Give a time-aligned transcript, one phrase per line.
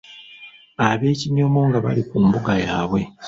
[0.89, 3.01] Ab’Ekinyomo nga bali ku mbuga yaabwe.